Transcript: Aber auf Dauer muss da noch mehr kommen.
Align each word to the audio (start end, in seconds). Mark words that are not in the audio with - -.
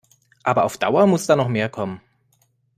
Aber 0.41 0.63
auf 0.65 0.79
Dauer 0.79 1.05
muss 1.05 1.27
da 1.27 1.35
noch 1.35 1.47
mehr 1.47 1.69
kommen. 1.69 2.01